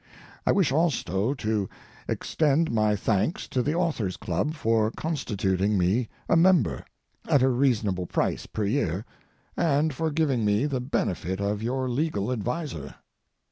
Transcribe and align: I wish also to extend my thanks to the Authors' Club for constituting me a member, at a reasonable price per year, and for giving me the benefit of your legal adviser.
I 0.47 0.51
wish 0.51 0.71
also 0.71 1.35
to 1.35 1.69
extend 2.07 2.71
my 2.71 2.95
thanks 2.95 3.47
to 3.49 3.61
the 3.61 3.75
Authors' 3.75 4.17
Club 4.17 4.55
for 4.55 4.89
constituting 4.89 5.77
me 5.77 6.09
a 6.27 6.35
member, 6.35 6.83
at 7.27 7.43
a 7.43 7.49
reasonable 7.49 8.07
price 8.07 8.47
per 8.47 8.63
year, 8.65 9.05
and 9.55 9.93
for 9.93 10.09
giving 10.09 10.43
me 10.43 10.65
the 10.65 10.81
benefit 10.81 11.39
of 11.39 11.61
your 11.61 11.87
legal 11.87 12.31
adviser. 12.31 12.95